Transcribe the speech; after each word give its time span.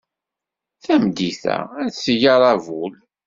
Tameddit-a, 0.83 1.57
ad 1.81 1.87
d-teg 1.91 2.21
aṛabul. 2.33 2.91